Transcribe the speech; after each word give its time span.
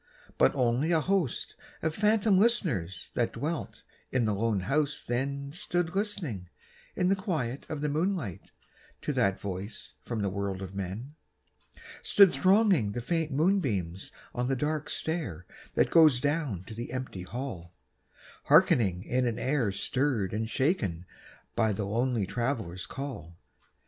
But 0.39 0.55
only 0.55 0.91
a 0.91 0.99
host 0.99 1.55
of 1.83 1.93
phantom 1.93 2.39
listeners 2.39 3.11
That 3.13 3.33
dwelt 3.33 3.83
in 4.11 4.25
the 4.25 4.33
lone 4.33 4.61
house 4.61 5.03
then 5.03 5.51
Stood 5.51 5.93
listening 5.95 6.49
in 6.95 7.09
the 7.09 7.15
quiet 7.15 7.67
of 7.69 7.81
the 7.81 7.87
moonlight 7.87 8.49
To 9.03 9.13
that 9.13 9.39
voice 9.39 9.93
from 10.03 10.23
the 10.23 10.29
world 10.31 10.63
of 10.63 10.73
men: 10.73 11.13
Stood 12.01 12.31
thronging 12.31 12.93
the 12.93 13.01
faint 13.03 13.31
moonbeams 13.31 14.11
on 14.33 14.47
the 14.47 14.55
dark 14.55 14.89
stair 14.89 15.45
That 15.75 15.91
goes 15.91 16.19
down 16.19 16.63
to 16.63 16.73
the 16.73 16.91
empty 16.91 17.21
hall, 17.21 17.75
Hearkening 18.45 19.03
in 19.03 19.27
an 19.27 19.37
air 19.37 19.71
stirred 19.71 20.33
and 20.33 20.49
shaken 20.49 21.05
By 21.55 21.73
the 21.73 21.85
lonely 21.85 22.25
Traveler's 22.25 22.87
call. 22.87 23.37